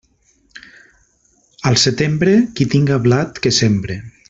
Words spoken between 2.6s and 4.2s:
qui tinga blat que sembre.